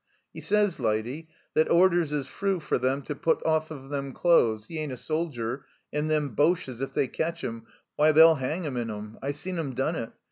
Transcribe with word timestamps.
"'E 0.33 0.41
sys, 0.41 0.79
lydy, 0.79 1.27
that 1.53 1.69
orders 1.69 2.11
is 2.11 2.25
froo 2.27 2.59
for 2.59 2.83
'em 2.83 3.03
to 3.03 3.13
put 3.13 3.45
off 3.45 3.69
of 3.69 3.89
them 3.89 4.13
clothes; 4.13 4.65
he 4.65 4.79
ain't 4.79 4.91
a 4.91 4.97
soldier, 4.97 5.63
and 5.93 6.09
them 6.09 6.29
Boches, 6.29 6.81
if 6.81 6.91
they 6.91 7.07
cetch 7.07 7.43
'im, 7.43 7.67
why, 7.97 8.11
they'll 8.11 8.35
'eng 8.41 8.63
him 8.63 8.77
in 8.77 8.89
'em. 8.89 9.19
I 9.21 9.31
seen 9.31 9.59
'im 9.59 9.75
done 9.75 9.95
it. 9.95 10.11